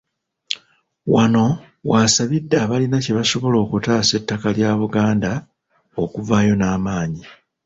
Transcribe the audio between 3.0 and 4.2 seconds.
kye basobola okutaasa